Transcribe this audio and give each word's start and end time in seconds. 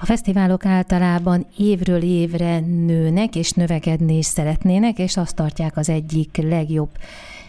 A 0.00 0.04
fesztiválok 0.04 0.64
általában 0.64 1.46
évről 1.56 2.02
évre 2.02 2.60
nőnek 2.60 3.36
és 3.36 3.50
növekedni 3.50 4.16
is 4.16 4.26
szeretnének, 4.26 4.98
és 4.98 5.16
azt 5.16 5.34
tartják 5.34 5.76
az 5.76 5.88
egyik 5.88 6.36
legjobb 6.36 6.90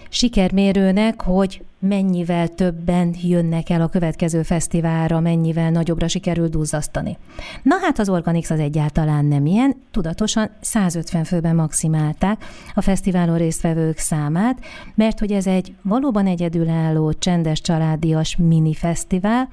sikermérőnek, 0.09 1.21
hogy 1.21 1.61
mennyivel 1.79 2.47
többen 2.47 3.15
jönnek 3.21 3.69
el 3.69 3.81
a 3.81 3.87
következő 3.87 4.41
fesztiválra, 4.43 5.19
mennyivel 5.19 5.71
nagyobbra 5.71 6.07
sikerül 6.07 6.47
duzzasztani. 6.47 7.17
Na 7.63 7.75
hát 7.81 7.99
az 7.99 8.09
Organix 8.09 8.49
az 8.49 8.59
egyáltalán 8.59 9.25
nem 9.25 9.45
ilyen, 9.45 9.75
tudatosan 9.91 10.49
150 10.61 11.23
főben 11.23 11.55
maximálták 11.55 12.45
a 12.73 12.81
fesztiválon 12.81 13.37
résztvevők 13.37 13.97
számát, 13.97 14.57
mert 14.95 15.19
hogy 15.19 15.31
ez 15.31 15.47
egy 15.47 15.73
valóban 15.81 16.27
egyedülálló, 16.27 17.13
csendes 17.13 17.61
családias 17.61 18.35
mini 18.35 18.73
fesztivál, 18.73 19.49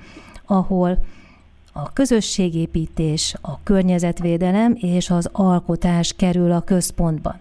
ahol 0.46 1.04
a 1.76 1.92
közösségépítés, 1.92 3.34
a 3.40 3.62
környezetvédelem 3.62 4.76
és 4.80 5.10
az 5.10 5.30
alkotás 5.32 6.14
kerül 6.16 6.52
a 6.52 6.60
központba. 6.60 7.34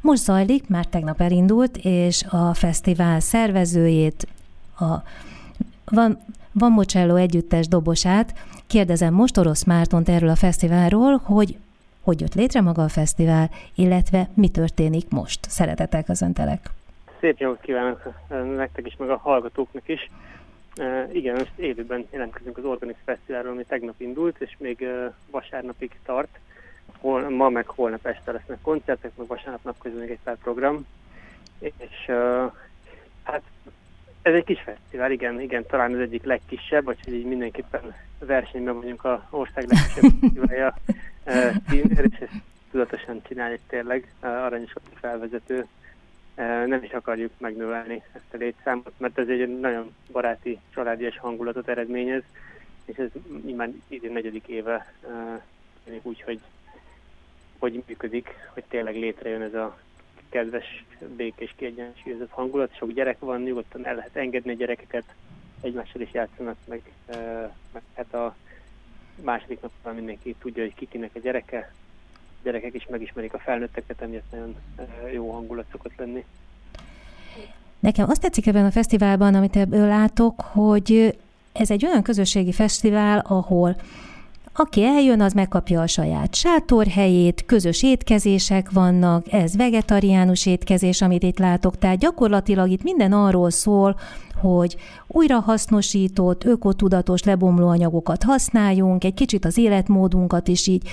Most 0.00 0.22
zajlik, 0.22 0.68
már 0.68 0.86
tegnap 0.86 1.20
elindult, 1.20 1.76
és 1.82 2.24
a 2.30 2.54
fesztivál 2.54 3.20
szervezőjét, 3.20 4.26
a 4.78 4.94
van, 5.84 6.18
van 6.52 6.72
Mocello 6.72 7.16
együttes 7.16 7.68
dobosát. 7.68 8.34
Kérdezem 8.66 9.14
most 9.14 9.36
Orosz 9.36 9.64
Mártont 9.64 10.08
erről 10.08 10.28
a 10.28 10.36
fesztiválról, 10.36 11.16
hogy 11.16 11.56
hogy 12.02 12.20
jött 12.20 12.34
létre 12.34 12.60
maga 12.60 12.82
a 12.82 12.88
fesztivál, 12.88 13.50
illetve 13.74 14.28
mi 14.34 14.48
történik 14.48 15.10
most. 15.10 15.40
Szeretettel 15.48 16.02
köszöntelek. 16.02 16.70
Szép 17.20 17.38
jót 17.38 17.60
kívánok 17.60 18.00
nektek 18.56 18.86
is, 18.86 18.96
meg 18.98 19.10
a 19.10 19.16
hallgatóknak 19.16 19.88
is. 19.88 20.10
Igen, 21.12 21.34
most 21.34 21.52
élőben 21.56 22.06
jelentkezünk 22.10 22.58
az 22.58 22.64
Organix 22.64 22.98
Fesztiválról, 23.04 23.52
ami 23.52 23.64
tegnap 23.64 24.00
indult, 24.00 24.40
és 24.40 24.56
még 24.58 24.86
vasárnapig 25.30 25.98
tart. 26.04 26.38
Hol, 26.98 27.28
ma 27.28 27.48
meg 27.48 27.66
holnap 27.66 28.06
este 28.06 28.32
lesznek 28.32 28.58
koncertek, 28.62 29.10
meg 29.16 29.26
vasárnap 29.26 29.64
napközben 29.64 30.00
még 30.00 30.10
egy 30.10 30.18
pár 30.24 30.36
program. 30.36 30.86
És 31.58 32.10
hát 33.22 33.42
ez 34.22 34.34
egy 34.34 34.44
kis 34.44 34.60
fesztivál, 34.60 35.10
igen, 35.10 35.40
igen, 35.40 35.66
talán 35.66 35.92
az 35.92 36.00
egyik 36.00 36.24
legkisebb, 36.24 36.84
vagy 36.84 36.98
hogy 37.04 37.14
így 37.14 37.24
mindenképpen 37.24 37.94
versenyben 38.18 38.80
vagyunk 38.80 39.04
a 39.04 39.26
ország 39.30 39.68
legkisebb 39.68 40.10
fesztiválja 40.20 40.74
uh, 41.26 41.54
címér, 41.68 42.08
és 42.10 42.18
ezt 42.18 42.42
tudatosan 42.70 43.22
csináljuk 43.28 43.60
tényleg, 43.66 44.12
uh, 44.22 44.44
aranyos 44.44 44.72
felvezető 44.94 45.66
nem 46.66 46.82
is 46.82 46.90
akarjuk 46.90 47.32
megnövelni 47.38 48.02
ezt 48.12 48.34
a 48.34 48.36
létszámot, 48.36 48.92
mert 48.96 49.18
ez 49.18 49.28
egy 49.28 49.60
nagyon 49.60 49.94
baráti, 50.12 50.58
családias 50.74 51.18
hangulatot 51.18 51.68
eredményez, 51.68 52.22
és 52.84 52.96
ez 52.96 53.08
már 53.56 53.70
idén 53.88 54.12
negyedik 54.12 54.46
éve 54.46 54.92
úgy, 56.02 56.22
hogy, 56.22 56.40
hogy 57.58 57.82
működik, 57.86 58.28
hogy 58.52 58.64
tényleg 58.68 58.94
létrejön 58.94 59.42
ez 59.42 59.54
a 59.54 59.78
kedves, 60.28 60.84
békés, 61.16 61.54
kiegyensúlyozott 61.56 62.30
hangulat. 62.30 62.76
Sok 62.76 62.92
gyerek 62.92 63.18
van, 63.18 63.42
nyugodtan 63.42 63.86
el 63.86 63.94
lehet 63.94 64.16
engedni 64.16 64.50
a 64.50 64.54
gyerekeket, 64.54 65.04
egymással 65.60 66.00
is 66.00 66.12
játszanak, 66.12 66.56
meg, 66.64 66.82
meg 67.72 67.82
hát 67.94 68.14
a 68.14 68.36
második 69.22 69.60
napban 69.60 69.94
mindenki 69.94 70.34
tudja, 70.38 70.62
hogy 70.62 70.74
kikinek 70.74 71.10
a 71.14 71.18
gyereke, 71.18 71.72
gyerekek 72.42 72.74
is 72.74 72.86
megismerik 72.90 73.34
a 73.34 73.38
felnőtteket, 73.38 74.00
emiatt 74.00 74.30
nagyon 74.30 74.54
jó 75.12 75.30
hangulat 75.30 75.64
szokott 75.70 75.92
lenni. 75.96 76.24
Nekem 77.78 78.08
azt 78.10 78.20
tetszik 78.20 78.46
ebben 78.46 78.64
a 78.64 78.70
fesztiválban, 78.70 79.34
amit 79.34 79.56
ebből 79.56 79.86
látok, 79.86 80.40
hogy 80.40 81.18
ez 81.52 81.70
egy 81.70 81.86
olyan 81.86 82.02
közösségi 82.02 82.52
fesztivál, 82.52 83.18
ahol 83.18 83.76
aki 84.54 84.84
eljön, 84.84 85.20
az 85.20 85.32
megkapja 85.32 85.80
a 85.80 85.86
saját 85.86 86.34
sátorhelyét, 86.34 87.44
közös 87.46 87.82
étkezések 87.82 88.70
vannak, 88.70 89.32
ez 89.32 89.56
vegetariánus 89.56 90.46
étkezés, 90.46 91.02
amit 91.02 91.22
itt 91.22 91.38
látok, 91.38 91.78
tehát 91.78 91.98
gyakorlatilag 91.98 92.70
itt 92.70 92.82
minden 92.82 93.12
arról 93.12 93.50
szól, 93.50 93.96
hogy 94.40 94.76
újrahasznosított, 95.06 96.44
ökotudatos 96.44 97.22
lebomló 97.22 97.68
anyagokat 97.68 98.22
használjunk, 98.22 99.04
egy 99.04 99.14
kicsit 99.14 99.44
az 99.44 99.58
életmódunkat 99.58 100.48
is 100.48 100.66
így 100.66 100.88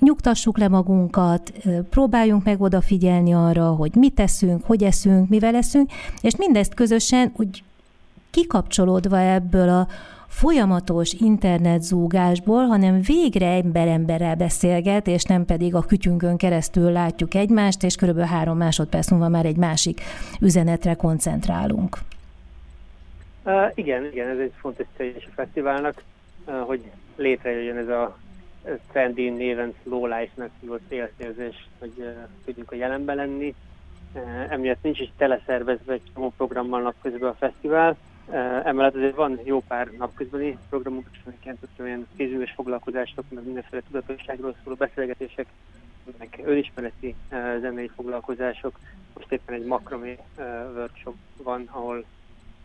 nyugtassuk 0.00 0.58
le 0.58 0.68
magunkat, 0.68 1.52
próbáljunk 1.90 2.44
meg 2.44 2.60
odafigyelni 2.60 3.34
arra, 3.34 3.66
hogy 3.66 3.94
mit 3.94 4.14
teszünk, 4.14 4.64
hogy 4.64 4.82
eszünk, 4.82 5.28
mivel 5.28 5.54
eszünk, 5.54 5.90
és 6.20 6.36
mindezt 6.36 6.74
közösen 6.74 7.32
úgy 7.36 7.62
kikapcsolódva 8.30 9.20
ebből 9.20 9.68
a 9.68 9.86
folyamatos 10.34 11.12
internetzúgásból, 11.12 12.66
hanem 12.66 13.00
végre 13.00 13.46
ember-emberrel 13.46 14.34
beszélget, 14.34 15.06
és 15.06 15.22
nem 15.22 15.44
pedig 15.44 15.74
a 15.74 15.80
kütyünkön 15.80 16.36
keresztül 16.36 16.90
látjuk 16.90 17.34
egymást, 17.34 17.82
és 17.82 17.96
körülbelül 17.96 18.28
három 18.28 18.56
másodperc 18.56 19.10
múlva 19.10 19.28
már 19.28 19.44
egy 19.44 19.56
másik 19.56 20.00
üzenetre 20.40 20.94
koncentrálunk. 20.94 21.98
Uh, 23.44 23.70
igen, 23.74 24.04
igen, 24.04 24.28
ez 24.28 24.38
egy 24.38 24.52
fontos 24.56 24.86
célja 24.96 25.14
a 25.16 25.32
fesztiválnak, 25.34 26.02
uh, 26.46 26.60
hogy 26.60 26.80
létrejöjjön 27.16 27.76
ez 27.76 27.88
a 27.88 28.16
trendy 28.92 29.30
néven 29.30 29.74
slow 29.82 30.06
life-nek 30.06 30.50
hívott 30.60 30.82
célszerzés, 30.88 31.68
hogy 31.78 31.92
uh, 31.96 32.06
tudjunk 32.44 32.72
a 32.72 32.74
jelenben 32.74 33.16
lenni. 33.16 33.54
Uh, 34.14 34.52
emiatt 34.52 34.82
nincs 34.82 35.00
is 35.00 35.12
teleszervezve 35.16 35.92
egy 35.92 36.02
csomó 36.14 36.32
programmal 36.36 36.82
napközben 36.82 37.28
a 37.28 37.36
fesztivál, 37.38 37.96
emellett 38.64 38.94
azért 38.94 39.14
van 39.14 39.40
jó 39.44 39.60
pár 39.60 39.90
napközbeni 39.98 40.58
programok, 40.68 41.04
amiket 41.24 41.56
olyan 41.80 42.06
kézműves 42.16 42.52
foglalkozások, 42.52 43.24
meg 43.28 43.44
mindenféle 43.44 43.82
tudatosságról 43.86 44.54
szóló 44.64 44.76
beszélgetések, 44.76 45.46
meg 46.18 46.40
önismereti 46.44 47.14
zenei 47.60 47.90
foglalkozások. 47.94 48.78
Most 49.14 49.32
éppen 49.32 49.54
egy 49.54 49.64
makramé 49.64 50.18
workshop 50.74 51.14
van, 51.42 51.68
ahol 51.70 52.04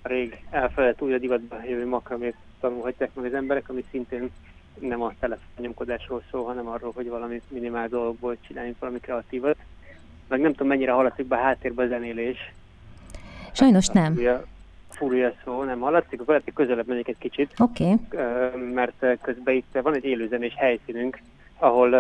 rég 0.02 0.44
elfeledett 0.50 1.02
újra 1.02 1.18
divatba 1.18 1.64
jövő 1.64 1.88
makramét 1.88 2.36
tanulhatják 2.60 3.14
meg 3.14 3.26
az 3.26 3.34
emberek, 3.34 3.70
ami 3.70 3.86
szintén 3.92 4.30
nem 4.80 5.02
a 5.02 5.14
telefonnyomkodásról 5.20 6.24
szól, 6.32 6.46
hanem 6.46 6.68
arról, 6.68 6.92
hogy 6.96 7.10
valami 7.10 7.42
minimál 7.48 7.88
dolgokból 7.88 8.38
csináljunk 8.42 8.80
valami 8.80 9.00
kreatívat. 9.00 9.58
Meg 10.28 10.40
nem 10.40 10.52
tudom, 10.52 10.68
mennyire 10.68 10.92
hallatszik 10.92 11.26
be 11.26 11.36
a 11.36 11.42
háttérbe 11.42 11.84
a 11.84 11.88
zenélés. 11.88 12.54
Sajnos 13.52 13.88
nem. 13.88 14.14
Fúrja, 14.14 14.46
fúrja 15.00 15.34
szó, 15.44 15.64
nem 15.64 15.80
hallatszik, 15.80 16.22
akkor 16.22 16.34
lehet, 16.34 16.54
közelebb 16.54 16.88
megyek 16.88 17.08
egy 17.08 17.18
kicsit. 17.18 17.54
Oké. 17.58 17.94
Okay. 17.94 18.72
Mert 18.74 19.06
közben 19.22 19.56
itt 19.56 19.80
van 19.82 19.94
egy 19.94 20.06
élőzenés 20.06 20.54
helyszínünk, 20.56 21.20
ahol, 21.58 21.94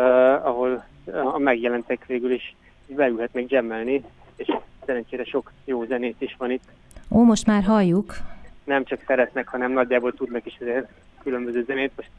ahol 0.44 0.86
a 1.34 1.38
megjelentek 1.38 2.06
végül 2.06 2.32
is 2.32 2.56
beülhetnek 2.88 3.52
jammelni, 3.52 4.04
és 4.36 4.54
szerencsére 4.86 5.24
sok 5.24 5.52
jó 5.66 5.86
zenét 5.86 6.22
is 6.22 6.36
van 6.38 6.52
itt. 6.52 6.64
Ó, 7.10 7.24
most 7.24 7.46
már 7.46 7.64
halljuk. 7.64 8.16
Nem 8.64 8.84
csak 8.84 9.04
szeretnek, 9.08 9.48
hanem 9.48 9.72
nagyjából 9.72 10.14
tudnak 10.14 10.46
is 10.46 10.58
azért 10.60 10.90
különböző 11.24 11.64
zenét. 11.64 11.92
Most 11.96 12.10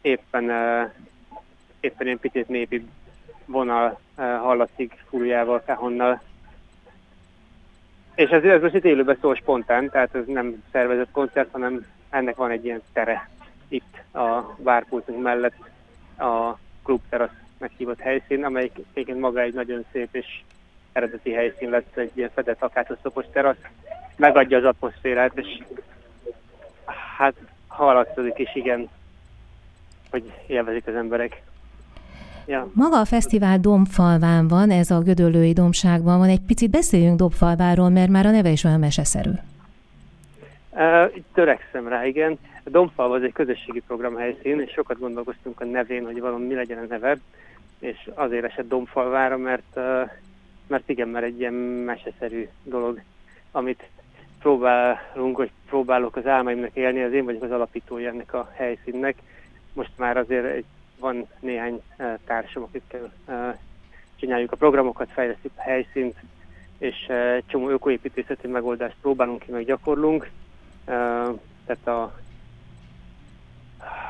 éppen, 0.00 0.44
éppen 1.80 2.06
ilyen 2.06 2.18
picit 2.18 2.48
népi 2.48 2.86
vonal 3.44 4.00
hallatszik 4.16 5.04
fúrjával, 5.08 5.62
Kahonnal. 5.66 6.20
És 8.18 8.30
ez, 8.30 8.42
ez 8.42 8.62
most 8.62 8.74
itt 8.74 8.84
élőben 8.84 9.18
szól 9.20 9.34
spontán, 9.34 9.90
tehát 9.90 10.14
ez 10.14 10.26
nem 10.26 10.62
szervezett 10.72 11.10
koncert, 11.10 11.48
hanem 11.52 11.86
ennek 12.10 12.36
van 12.36 12.50
egy 12.50 12.64
ilyen 12.64 12.82
tere 12.92 13.28
itt 13.68 14.14
a 14.14 14.54
várpultunk 14.56 15.22
mellett 15.22 15.56
a 16.18 16.58
klubterasz 16.84 17.30
meghívott 17.58 18.00
helyszín, 18.00 18.44
amelyik 18.44 18.72
egyébként 18.92 19.20
maga 19.20 19.40
egy 19.40 19.54
nagyon 19.54 19.84
szép 19.92 20.08
és 20.14 20.40
eredeti 20.92 21.32
helyszín 21.32 21.70
lett, 21.70 21.96
egy 21.96 22.10
ilyen 22.14 22.30
fedett 22.34 22.62
akácsoszlopos 22.62 23.24
terasz, 23.32 23.62
megadja 24.16 24.58
az 24.58 24.64
atmoszférát, 24.64 25.38
és 25.38 25.62
hát 27.16 27.34
hallatszik 27.66 28.38
is, 28.38 28.54
igen, 28.54 28.88
hogy 30.10 30.32
élvezik 30.46 30.86
az 30.86 30.94
emberek. 30.94 31.42
Ja. 32.48 32.70
Maga 32.72 33.00
a 33.00 33.04
fesztivál 33.04 33.58
Dombfalván 33.58 34.48
van, 34.48 34.70
ez 34.70 34.90
a 34.90 35.00
Gödöllői 35.00 35.52
Dombságban 35.52 36.18
van. 36.18 36.28
Egy 36.28 36.40
picit 36.46 36.70
beszéljünk 36.70 37.18
Dombfalváról, 37.18 37.88
mert 37.88 38.10
már 38.10 38.26
a 38.26 38.30
neve 38.30 38.50
is 38.50 38.64
olyan 38.64 38.78
meseszerű. 38.78 39.30
Uh, 40.70 41.12
törekszem 41.32 41.88
rá, 41.88 42.06
igen. 42.06 42.38
A 42.64 42.70
Dombfalva 42.70 43.14
az 43.14 43.22
egy 43.22 43.32
közösségi 43.32 43.82
programhelyszín, 43.86 44.60
és 44.60 44.72
sokat 44.72 44.98
gondolkoztunk 44.98 45.60
a 45.60 45.64
nevén, 45.64 46.04
hogy 46.04 46.20
valami 46.20 46.46
mi 46.46 46.54
legyen 46.54 46.78
a 46.78 46.86
neve, 46.88 47.18
és 47.78 48.10
azért 48.14 48.44
esett 48.44 48.68
Dombfalvára, 48.68 49.36
mert, 49.36 49.76
uh, 49.76 50.10
mert 50.66 50.88
igen, 50.88 51.08
mert 51.08 51.24
egy 51.24 51.38
ilyen 51.38 51.54
meseszerű 51.84 52.48
dolog, 52.64 53.00
amit 53.52 53.88
próbálunk, 54.38 55.36
hogy 55.36 55.50
próbálok 55.68 56.16
az 56.16 56.26
álmaimnak 56.26 56.70
élni, 56.74 57.02
az 57.02 57.12
én 57.12 57.24
vagyok 57.24 57.42
az 57.42 57.50
alapítója 57.50 58.10
ennek 58.10 58.34
a 58.34 58.50
helyszínnek. 58.54 59.16
Most 59.72 59.92
már 59.96 60.16
azért 60.16 60.44
egy, 60.44 60.64
van 60.98 61.26
néhány 61.40 61.82
uh, 61.98 62.18
társam, 62.24 62.62
akikkel 62.62 63.12
uh, 63.26 63.54
csináljuk 64.16 64.52
a 64.52 64.56
programokat, 64.56 65.10
fejlesztjük 65.10 65.52
a 65.56 65.60
helyszínt, 65.60 66.16
és 66.78 67.06
uh, 67.08 67.38
csomó 67.46 67.68
ökoépítészeti 67.68 68.46
megoldást 68.46 68.96
próbálunk 69.00 69.42
ki, 69.42 69.50
meg 69.50 69.64
gyakorlunk. 69.64 70.30
Tehát 71.64 71.86
a 71.86 72.12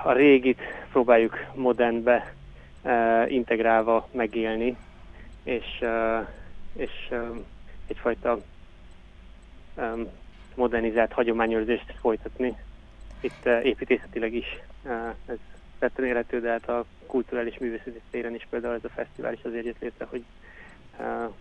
a 0.03 0.13
régit 0.13 0.61
próbáljuk 0.93 1.37
modernbe 1.55 2.35
integrálva 3.27 4.09
megélni, 4.13 4.77
és, 5.43 5.85
és 6.73 7.13
egyfajta 7.87 8.39
modernizált 10.55 11.13
hagyományőrzést 11.13 11.95
folytatni. 12.01 12.57
Itt 13.21 13.47
építészetileg 13.63 14.35
is 14.35 14.59
ez 15.27 15.39
tetten 15.79 16.05
érhető, 16.05 16.41
de 16.41 16.51
hát 16.51 16.69
a 16.69 16.85
kulturális 17.07 17.59
művészeti 17.59 18.01
téren 18.11 18.35
is 18.35 18.47
például 18.51 18.75
ez 18.75 18.85
a 18.85 18.89
fesztivál 18.89 19.33
is 19.33 19.43
azért 19.43 19.65
jött 19.65 19.81
létre, 19.81 20.07
hogy 20.11 20.25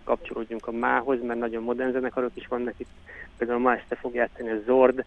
kapcsolódjunk 0.03 0.67
a 0.67 0.71
mához, 0.71 1.21
mert 1.23 1.39
nagyon 1.39 1.63
modern 1.63 1.91
zenekarok 1.91 2.31
is 2.33 2.47
vannak 2.47 2.73
itt. 2.77 2.89
Például 3.37 3.59
ma 3.59 3.73
este 3.73 3.95
fog 3.95 4.13
játszani 4.13 4.49
a 4.49 4.61
Zord, 4.65 5.03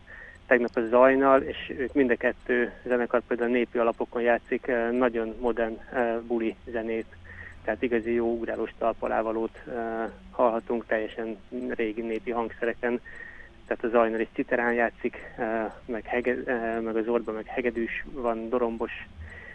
tegnap 0.46 0.76
a 0.76 0.86
Zajnal, 0.88 1.42
és 1.42 1.72
ők 1.76 1.92
mind 1.92 2.10
a 2.10 2.16
kettő 2.16 2.72
zenekar 2.86 3.22
például 3.26 3.50
népi 3.50 3.78
alapokon 3.78 4.22
játszik 4.22 4.72
nagyon 4.90 5.34
modern 5.40 5.78
buli 6.26 6.56
zenét, 6.70 7.16
tehát 7.64 7.82
igazi 7.82 8.12
jó 8.12 8.32
ugrálós 8.32 8.70
talpalávalót 8.78 9.62
hallhatunk 10.30 10.86
teljesen 10.86 11.36
régi 11.68 12.00
népi 12.00 12.30
hangszereken, 12.30 13.00
tehát 13.70 13.84
a 13.84 13.98
Zajnal 13.98 14.20
is 14.20 14.28
citerán 14.34 14.72
játszik, 14.72 15.16
meg, 15.84 16.04
hege, 16.04 16.34
meg 16.80 16.96
az 16.96 17.08
orban 17.08 17.34
meg 17.34 17.46
hegedűs 17.46 18.04
van, 18.12 18.48
dorombos, 18.48 18.92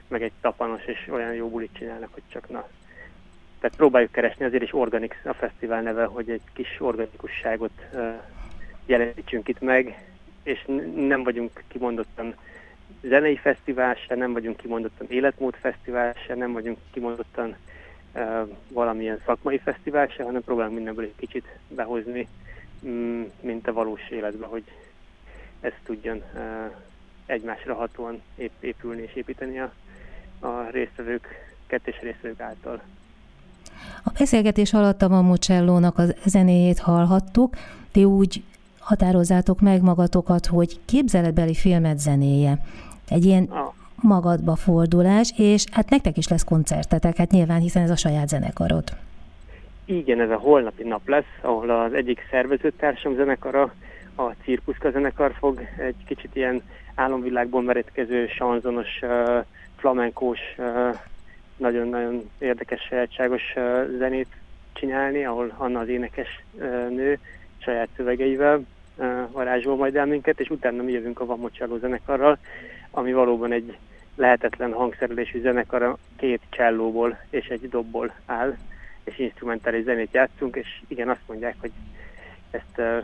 meg 0.08 0.22
egy 0.22 0.32
tapanos, 0.42 0.86
és 0.86 1.08
olyan 1.10 1.34
jó 1.34 1.50
bulit 1.50 1.78
csinálnak, 1.78 2.14
hogy 2.14 2.24
csak 2.28 2.50
na. 2.50 2.68
Tehát 3.60 3.78
próbáljuk 3.78 4.12
keresni, 4.12 4.46
azért 4.46 4.64
is 4.64 4.74
Organix 4.74 5.16
a 5.24 5.34
fesztivál 5.34 5.82
neve, 5.82 6.06
hogy 6.06 6.30
egy 6.30 6.42
kis 6.54 6.76
organikusságot 6.80 7.86
jelenítsünk 8.86 9.48
itt 9.48 9.60
meg, 9.60 10.04
és 10.44 10.66
nem 10.96 11.24
vagyunk 11.24 11.64
kimondottan 11.68 12.36
zenei 13.02 13.36
fesztivál 13.38 13.96
se, 13.96 14.16
nem 14.16 14.34
vagyunk 14.34 14.58
kimondottan 14.58 15.08
életmódfesztivál 15.10 16.16
se, 16.28 16.36
nem 16.36 16.54
vagyunk 16.54 16.78
kimondottan 16.92 17.56
uh, 18.14 18.50
valamilyen 18.70 19.22
szakmai 19.26 19.58
fesztivál 19.58 20.08
se, 20.08 20.24
hanem 20.24 20.44
próbálunk 20.44 20.76
mindenből 20.76 21.06
egy 21.06 21.16
kicsit 21.18 21.46
behozni, 21.68 22.28
mint 23.42 23.68
a 23.68 23.74
valós 23.74 24.10
életbe, 24.10 24.46
hogy 24.46 24.64
ez 25.60 25.74
tudjon 25.86 26.24
egymásra 27.26 27.76
hatóan 27.76 28.22
ép, 28.36 28.52
épülni 28.60 29.02
és 29.02 29.16
építeni 29.16 29.60
a, 29.60 29.74
a 30.40 30.70
résztvevők, 30.72 31.28
kettős 31.68 32.00
résztvevők 32.02 32.40
által. 32.40 32.82
A 34.04 34.12
beszélgetés 34.18 34.74
alatt 34.74 35.02
a 35.02 35.08
Mamucellónak 35.08 35.98
a 35.98 36.04
zenéjét 36.26 36.80
hallhattuk. 36.80 37.56
Ti 37.92 38.04
úgy 38.04 38.44
határozzátok 38.80 39.60
meg 39.60 39.82
magatokat, 39.82 40.46
hogy 40.46 40.80
képzeletbeli 40.86 41.54
filmet 41.54 42.00
zenéje. 42.00 42.60
Egy 43.08 43.26
ilyen 43.26 43.50
magadba 43.96 44.56
fordulás, 44.56 45.34
és 45.38 45.64
hát 45.72 45.90
nektek 45.90 46.18
is 46.18 46.28
lesz 46.28 46.44
koncertetek, 46.44 47.18
hát 47.18 47.32
nyilván, 47.32 47.60
hiszen 47.60 47.84
ez 47.84 47.90
a 47.90 47.96
saját 47.96 48.28
zenekarod. 48.28 48.84
Igen, 49.86 50.20
ez 50.20 50.30
a 50.30 50.38
holnapi 50.38 50.84
nap 50.84 51.08
lesz, 51.08 51.38
ahol 51.42 51.70
az 51.70 51.94
egyik 51.94 52.28
szervezőtársam 52.30 53.16
zenekara, 53.16 53.74
a 54.16 54.32
Cirkuszka 54.44 54.92
zenekar 54.92 55.34
fog 55.38 55.62
egy 55.78 56.06
kicsit 56.06 56.36
ilyen 56.36 56.62
álomvilágból 56.96 57.62
meretkező, 57.62 58.28
sanzonos, 58.28 59.00
uh, 59.02 59.46
flamenkós, 59.78 60.40
uh, 60.58 60.96
nagyon-nagyon 61.58 62.30
érdekes, 62.38 62.82
sajátságos 62.82 63.54
uh, 63.56 63.98
zenét 63.98 64.28
csinálni, 64.74 65.26
ahol 65.26 65.54
Anna 65.58 65.80
az 65.80 65.88
énekes 65.88 66.44
nő 66.90 67.18
saját 67.58 67.90
szövegeivel 67.96 68.66
varázsol 69.32 69.76
majd 69.76 69.96
el 69.96 70.06
minket, 70.06 70.40
és 70.40 70.50
utána 70.50 70.84
mi 70.84 70.92
jövünk 70.92 71.20
a 71.20 71.26
Vamocsáló 71.26 71.78
zenekarral, 71.78 72.38
ami 72.92 73.14
valóban 73.14 73.52
egy 73.52 73.78
lehetetlen 74.16 74.74
hangszerelésű 74.74 75.42
zenekar 75.42 75.96
két 76.18 76.42
csellóból 76.50 77.18
és 77.30 77.48
egy 77.48 77.70
dobból 77.70 78.14
áll, 78.26 78.58
és 79.06 79.19
instrumentális 79.19 79.84
zenét 79.84 80.13
játszunk, 80.13 80.56
és 80.56 80.81
igen, 80.88 81.10
azt 81.10 81.28
mondják, 81.28 81.56
hogy 81.60 81.72
ezt 82.52 82.78
uh, 82.78 83.04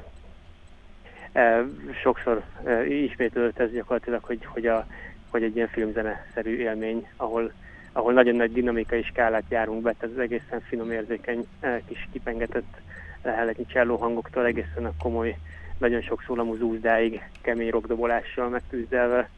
uh, 1.33 1.68
sokszor 2.01 2.44
uh, 2.63 2.89
ismétlődött 2.89 3.59
ez 3.59 3.71
gyakorlatilag, 3.71 4.24
hogy, 4.24 4.45
hogy, 4.45 4.65
a, 4.65 4.86
hogy 5.30 5.44
egy 5.44 5.56
ilyen 5.56 5.68
filmzene-szerű 5.68 6.57
élmény, 6.57 7.07
ahol, 7.15 7.51
ahol 7.92 8.13
nagyon 8.13 8.36
nagy 8.36 8.51
dinamikai 8.51 9.03
skálát 9.03 9.44
járunk 9.50 9.81
be, 9.81 9.94
tehát 10.00 10.15
az 10.15 10.21
egészen 10.21 10.62
finom 10.62 10.92
érzékeny 10.92 11.48
uh, 11.62 11.81
kis 11.86 12.07
kipengetett 12.12 12.81
leheletnyi 13.24 13.65
cselló 13.65 13.95
hangoktól 13.95 14.45
egészen 14.45 14.86
a 14.86 14.94
komoly 15.00 15.38
nagyon 15.77 16.01
sok 16.01 16.24
szólamú 16.27 16.56
zúzdáig 16.56 17.21
kemény 17.42 17.69
rockdobolással 17.69 18.50
megtűzdelve, 18.50 19.30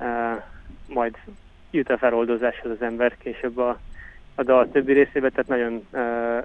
uh, 0.00 0.42
majd 0.86 1.16
jut 1.70 1.90
a 1.90 1.98
feloldozáshoz 1.98 2.70
az 2.70 2.82
ember 2.82 3.16
később 3.18 3.58
a, 3.58 3.78
a 4.34 4.42
dal 4.42 4.70
többi 4.70 4.92
részébe, 4.92 5.30
tehát 5.30 5.48
nagyon 5.48 5.86
uh, 5.90 6.44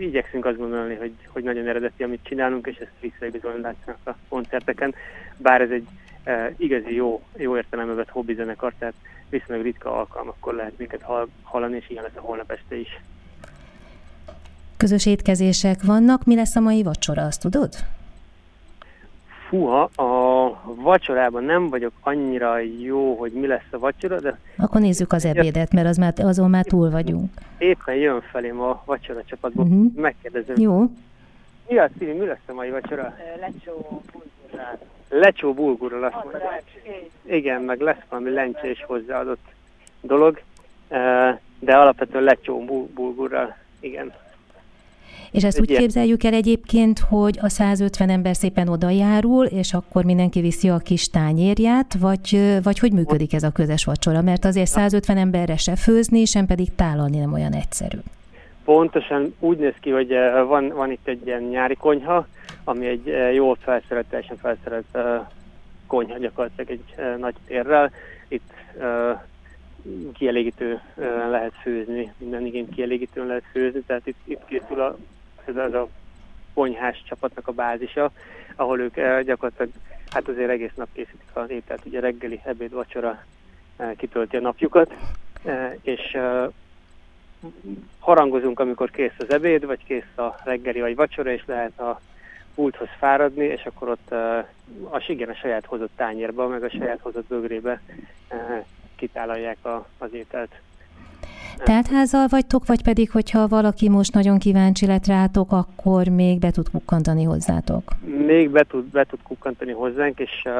igyekszünk 0.00 0.44
azt 0.44 0.56
gondolni, 0.56 0.94
hogy, 0.94 1.12
hogy 1.28 1.42
nagyon 1.42 1.66
eredeti, 1.66 2.02
amit 2.02 2.20
csinálunk, 2.22 2.66
és 2.66 2.76
ezt 2.76 3.00
visszaigazolni 3.00 3.60
látszanak 3.60 3.98
a 4.04 4.14
koncerteken, 4.28 4.94
bár 5.36 5.60
ez 5.60 5.70
egy 5.70 5.86
uh, 6.26 6.54
igazi 6.56 6.94
jó, 6.94 7.22
jó 7.36 7.56
értelembe 7.56 7.94
vett 7.94 8.10
hobbi 8.10 8.34
zenekar, 8.34 8.72
tehát 8.78 8.94
viszonylag 9.28 9.64
ritka 9.64 9.98
alkalmakkor 9.98 10.54
lehet 10.54 10.78
minket 10.78 11.04
hallani, 11.42 11.76
és 11.76 11.90
ilyen 11.90 12.02
lesz 12.02 12.16
a 12.16 12.20
holnap 12.20 12.50
este 12.50 12.76
is. 12.76 13.00
Közös 14.76 15.06
étkezések 15.06 15.82
vannak. 15.82 16.24
Mi 16.24 16.34
lesz 16.34 16.56
a 16.56 16.60
mai 16.60 16.82
vacsora, 16.82 17.22
azt 17.22 17.40
tudod? 17.40 17.74
Fúha, 19.48 19.82
a 19.82 20.02
vacsorában 20.74 21.44
nem 21.44 21.68
vagyok 21.68 21.92
annyira 22.00 22.58
jó, 22.58 23.14
hogy 23.14 23.32
mi 23.32 23.46
lesz 23.46 23.68
a 23.70 23.78
vacsora, 23.78 24.20
de... 24.20 24.38
Akkor 24.56 24.80
nézzük 24.80 25.12
az 25.12 25.24
ebédet, 25.24 25.72
mert 25.72 25.86
az 25.86 25.96
már, 25.96 26.12
azon 26.16 26.50
már 26.50 26.64
túl 26.64 26.90
vagyunk. 26.90 27.30
Éppen 27.58 27.94
jön 27.94 28.20
felém 28.20 28.60
a 28.60 28.82
vacsora 28.84 29.24
csapatból, 29.24 29.64
uh-huh. 29.64 29.94
megkérdezem. 29.94 30.56
Jó. 30.58 30.90
Mi 31.68 31.78
a 31.78 31.88
szívi, 31.98 32.12
mi 32.12 32.26
lesz 32.26 32.38
a 32.46 32.52
mai 32.52 32.70
vacsora? 32.70 33.14
Lecsó 33.40 34.02
bulgurral. 34.12 34.78
Lecsó 35.08 35.54
bulgurral, 35.54 36.04
azt 36.04 36.24
mondja. 36.24 36.62
Igen, 37.22 37.62
meg 37.62 37.80
lesz 37.80 38.02
valami 38.08 38.30
lencse 38.30 38.70
és 38.70 38.84
hozzáadott 38.86 39.44
dolog, 40.00 40.40
de 41.58 41.76
alapvetően 41.76 42.24
lecsó 42.24 42.64
bulgurral, 42.94 43.56
igen. 43.80 44.12
És 45.30 45.44
ezt 45.44 45.60
úgy 45.60 45.76
képzeljük 45.76 46.24
el 46.24 46.32
egyébként, 46.32 46.98
hogy 46.98 47.38
a 47.40 47.48
150 47.48 48.08
ember 48.08 48.36
szépen 48.36 48.68
oda 48.68 48.90
járul, 48.90 49.44
és 49.46 49.72
akkor 49.72 50.04
mindenki 50.04 50.40
viszi 50.40 50.68
a 50.68 50.78
kis 50.78 51.08
tányérját, 51.08 51.94
vagy, 51.94 52.58
vagy 52.62 52.78
hogy 52.78 52.92
működik 52.92 53.32
ez 53.32 53.42
a 53.42 53.50
közös 53.50 53.84
vacsora? 53.84 54.22
Mert 54.22 54.44
azért 54.44 54.68
150 54.68 55.16
emberre 55.16 55.56
se 55.56 55.76
főzni, 55.76 56.24
sem 56.24 56.46
pedig 56.46 56.74
tálalni 56.74 57.18
nem 57.18 57.32
olyan 57.32 57.52
egyszerű. 57.52 57.98
Pontosan 58.64 59.34
úgy 59.38 59.58
néz 59.58 59.74
ki, 59.80 59.90
hogy 59.90 60.08
van, 60.46 60.68
van 60.68 60.90
itt 60.90 61.08
egy 61.08 61.26
ilyen 61.26 61.42
nyári 61.42 61.74
konyha, 61.74 62.26
ami 62.64 62.86
egy 62.86 63.34
jól 63.34 63.56
felszerelt, 63.60 64.06
teljesen 64.06 64.36
felszerelt 64.36 64.98
konyha 65.86 66.18
gyakorlatilag 66.18 66.70
egy 66.70 67.18
nagy 67.18 67.34
térrel. 67.46 67.90
Itt 68.28 68.52
kielégítő 70.14 70.80
lehet 71.30 71.52
főzni, 71.62 72.12
minden 72.18 72.46
igény 72.46 72.68
kielégítően 72.68 73.26
lehet 73.26 73.44
főzni, 73.52 73.82
tehát 73.86 74.06
itt, 74.06 74.18
itt 74.24 74.44
készül 74.46 74.80
a 74.80 74.96
ez 75.48 75.56
az 75.56 75.74
a 75.74 75.88
konyhás 76.54 77.02
csapatnak 77.08 77.48
a 77.48 77.52
bázisa, 77.52 78.10
ahol 78.56 78.80
ők 78.80 78.96
eh, 78.96 79.22
gyakorlatilag 79.22 79.70
hát 80.10 80.28
azért 80.28 80.50
egész 80.50 80.74
nap 80.74 80.88
készítik 80.92 81.28
az 81.32 81.50
ételt, 81.50 81.84
ugye 81.84 82.00
reggeli, 82.00 82.40
ebéd, 82.44 82.72
vacsora 82.72 83.22
eh, 83.76 83.90
kitölti 83.96 84.36
a 84.36 84.40
napjukat, 84.40 84.94
eh, 85.44 85.74
és 85.82 86.18
harangozunk, 87.98 88.60
amikor 88.60 88.90
kész 88.90 89.14
az 89.18 89.30
ebéd, 89.30 89.66
vagy 89.66 89.84
kész 89.84 90.16
a 90.16 90.34
reggeli 90.44 90.80
vagy 90.80 90.94
vacsora, 90.94 91.30
és 91.30 91.42
lehet 91.46 91.78
a 91.78 92.00
pulthoz 92.54 92.88
fáradni, 92.98 93.44
és 93.44 93.64
akkor 93.64 93.88
ott 93.88 94.12
a 94.90 95.02
igen 95.06 95.28
a 95.28 95.34
saját 95.34 95.64
hozott 95.64 95.90
tányérba, 95.96 96.48
meg 96.48 96.62
a 96.62 96.70
saját 96.70 97.00
hozott 97.00 97.26
bögrébe 97.26 97.80
kitálalják 98.96 99.64
a, 99.64 99.86
az 99.98 100.12
ételt. 100.12 100.60
Teltházal 101.64 102.26
vagytok, 102.28 102.66
vagy 102.66 102.82
pedig, 102.82 103.10
hogyha 103.10 103.48
valaki 103.48 103.88
most 103.88 104.14
nagyon 104.14 104.38
kíváncsi 104.38 104.86
lett 104.86 105.06
rátok, 105.06 105.52
akkor 105.52 106.08
még 106.08 106.38
be 106.38 106.50
tud 106.50 106.70
kukkantani 106.70 107.22
hozzátok? 107.22 107.82
Még 108.26 108.50
be 108.50 108.64
tud, 108.64 108.84
be 108.84 109.04
tud 109.04 109.18
kukkantani 109.22 109.72
hozzánk, 109.72 110.18
és 110.18 110.42
uh, 110.44 110.52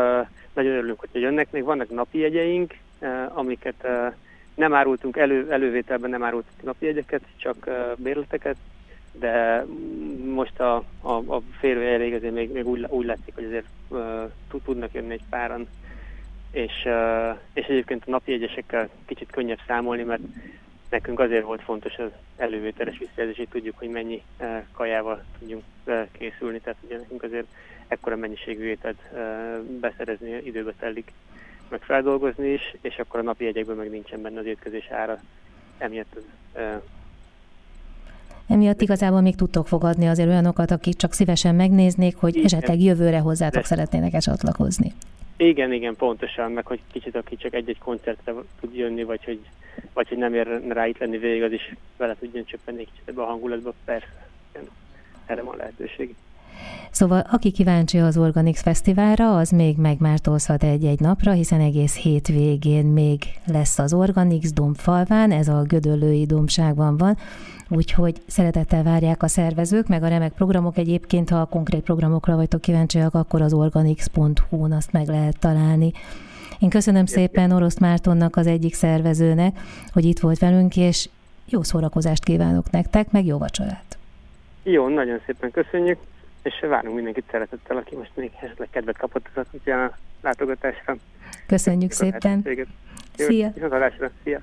nagyon 0.55 0.73
örülünk, 0.73 1.01
hogy 1.01 1.23
jönnek. 1.23 1.51
Még 1.51 1.65
vannak 1.65 1.91
napi 1.91 2.19
jegyeink, 2.19 2.75
uh, 3.01 3.09
amiket 3.39 3.75
uh, 3.85 4.15
nem 4.55 4.75
árultunk 4.75 5.17
elő, 5.17 5.47
elővételben, 5.51 6.11
nem 6.11 6.23
árultunk 6.23 6.63
napi 6.63 6.87
jegyeket, 6.87 7.23
csak 7.37 7.57
uh, 7.67 7.75
bérleteket, 7.97 8.57
de 9.21 9.67
most 10.35 10.61
a, 10.61 10.77
a, 11.01 11.11
a 11.11 11.43
férő 11.59 11.83
elég 11.83 12.15
azért 12.15 12.35
még, 12.35 12.53
még 12.53 12.67
úgy, 12.67 12.87
úgy 12.89 13.07
látszik, 13.07 13.35
hogy 13.35 13.45
azért 13.45 13.67
uh, 13.89 14.61
tudnak 14.65 14.93
jönni 14.93 15.13
egy 15.13 15.25
páran, 15.31 15.69
és, 16.51 16.73
uh, 16.85 17.39
és 17.53 17.67
egyébként 17.67 18.03
a 18.07 18.11
napi 18.11 18.31
jegyesekkel 18.31 18.89
kicsit 19.07 19.31
könnyebb 19.31 19.61
számolni, 19.67 20.03
mert 20.03 20.23
nekünk 20.91 21.21
azért 21.21 21.45
volt 21.45 21.63
fontos 21.63 21.97
az 21.97 22.11
elővételes 22.37 22.99
visszajelzés, 22.99 23.37
hogy 23.37 23.49
tudjuk, 23.49 23.79
hogy 23.79 23.89
mennyi 23.89 24.23
uh, 24.41 24.63
kajával 24.73 25.25
tudjunk 25.39 25.63
uh, 25.85 26.07
készülni, 26.13 26.61
tehát 26.61 26.79
ugye 26.85 26.97
nekünk 26.97 27.23
azért 27.23 27.47
ekkora 27.89 28.17
mennyiségű 28.17 28.65
ételt 28.65 28.99
uh, 29.13 29.19
beszerezni 29.81 30.41
időbe 30.45 30.73
telik, 30.79 31.13
meg 31.69 31.83
feldolgozni 31.83 32.53
is, 32.53 32.75
és 32.81 32.99
akkor 32.99 33.21
a 33.21 33.23
napi 33.23 33.45
jegyekben 33.45 33.77
meg 33.77 33.91
nincsen 33.91 34.23
benne 34.23 34.39
az 34.39 34.47
étkezés 34.47 34.89
ára. 34.91 35.21
Emiatt 35.79 36.17
ez, 36.17 36.23
Emiatt 38.49 38.81
igazából 38.81 39.21
még 39.21 39.35
tudtok 39.35 39.69
fogadni 39.69 40.09
azért 40.09 40.29
olyanokat, 40.29 40.71
akik 40.71 40.97
csak 40.97 41.13
szívesen 41.13 41.55
megnéznék, 41.55 42.17
hogy 42.17 42.41
esetleg 42.45 42.81
jövőre 42.81 43.19
hozzátok 43.19 43.65
szeretnének-e 43.65 44.19
csatlakozni. 44.19 44.93
Igen, 45.37 45.73
igen, 45.73 45.97
pontosan, 45.97 46.53
meg 46.53 46.67
hogy 46.67 46.81
kicsit 46.93 47.17
aki 47.17 47.37
csak 47.37 47.55
egy-egy 47.55 47.79
koncertre 47.79 48.33
tud 48.61 48.75
jönni, 48.75 49.03
vagy 49.03 49.25
hogy, 49.25 49.41
vagy 49.93 50.09
hogy 50.09 50.19
nem 50.19 50.35
ér 50.35 50.63
rá 50.69 50.87
itt 50.87 50.99
lenni 50.99 51.19
végig, 51.19 51.43
az 51.43 51.53
is 51.53 51.75
vele 51.97 52.17
tudjon 52.19 52.45
csöppenni 52.45 52.85
kicsit 52.85 53.09
ebbe 53.09 53.23
a 53.23 53.27
hangulatba, 53.27 53.75
persze. 53.85 54.29
Igen, 54.53 54.69
erre 55.27 55.43
van 55.43 55.57
lehetőség. 55.57 56.15
Szóval 56.97 57.27
aki 57.31 57.51
kíváncsi 57.51 57.99
az 57.99 58.17
Organix 58.17 58.63
Fesztiválra, 58.63 59.37
az 59.37 59.51
még 59.51 59.77
megmártózhat 59.77 60.63
egy-egy 60.63 61.01
napra, 61.01 61.33
hiszen 61.33 61.61
egész 61.61 61.97
hétvégén 61.97 62.87
még 62.87 63.23
lesz 63.47 63.79
az 63.79 63.93
Organix 63.93 64.53
Dombfalván, 64.53 65.31
ez 65.31 65.49
a 65.49 65.63
Gödöllői 65.63 66.27
Dombságban 66.27 66.97
van, 66.97 67.17
úgyhogy 67.69 68.23
szeretettel 68.27 68.83
várják 68.83 69.23
a 69.23 69.29
szervezők, 69.29 69.89
meg 69.89 70.03
a 70.03 70.09
remek 70.09 70.33
programok 70.33 70.77
egyébként, 70.77 71.31
ha 71.31 71.41
a 71.41 71.45
konkrét 71.45 71.83
programokra 71.83 72.37
vagytok 72.37 72.61
kíváncsiak, 72.61 73.15
akkor 73.15 73.43
az 73.43 73.53
organix.hu-n 73.53 74.73
azt 74.73 74.93
meg 74.93 75.07
lehet 75.07 75.39
találni. 75.39 75.93
Én 76.59 76.69
köszönöm 76.69 77.07
szépen 77.07 77.51
Orosz 77.51 77.79
Mártonnak, 77.79 78.37
az 78.37 78.47
egyik 78.47 78.75
szervezőnek, 78.75 79.59
hogy 79.93 80.05
itt 80.05 80.19
volt 80.19 80.39
velünk, 80.39 80.77
és 80.77 81.09
jó 81.49 81.63
szórakozást 81.63 82.25
kívánok 82.25 82.71
nektek, 82.71 83.11
meg 83.11 83.27
jó 83.27 83.39
vacsorát! 83.39 83.99
Jó, 84.63 84.89
nagyon 84.89 85.21
szépen 85.27 85.51
köszönjük, 85.51 85.99
és 86.47 86.61
várunk 86.69 86.95
mindenkit 86.95 87.25
szeretettel, 87.31 87.77
aki 87.77 87.97
most 87.97 88.11
még 88.15 88.31
esetleg 88.43 88.69
kedvet 88.71 88.99
kapott 88.99 89.27
az 89.35 89.47
a 89.67 89.97
látogatásra. 90.23 90.97
Köszönjük 91.47 91.91
szépen! 91.91 92.21
Lehetőséget. 92.23 92.67
Jó, 93.17 93.27
Szia! 93.27 93.51
viszontlátásra. 93.55 94.11
Szia! 94.23 94.41